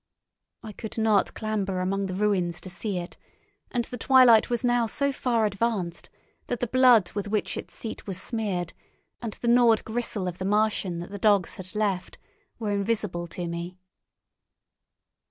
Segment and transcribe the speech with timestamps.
[0.63, 3.17] I could not clamber among the ruins to see it,
[3.69, 6.09] and the twilight was now so far advanced
[6.47, 8.73] that the blood with which its seat was smeared,
[9.21, 12.17] and the gnawed gristle of the Martian that the dogs had left,
[12.57, 13.77] were invisible to me.